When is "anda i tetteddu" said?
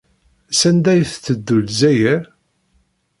0.69-1.57